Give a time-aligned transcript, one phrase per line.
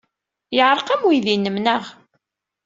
[0.55, 1.83] Yeɛreq-am weydi-nnem, naɣ?